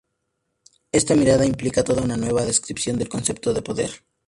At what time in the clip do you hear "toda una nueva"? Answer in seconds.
1.83-2.43